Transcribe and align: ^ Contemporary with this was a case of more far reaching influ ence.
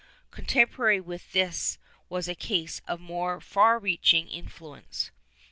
^ 0.27 0.31
Contemporary 0.31 0.99
with 0.99 1.31
this 1.31 1.77
was 2.09 2.27
a 2.27 2.33
case 2.33 2.81
of 2.87 2.99
more 2.99 3.39
far 3.39 3.77
reaching 3.77 4.25
influ 4.29 4.79
ence. 4.79 5.11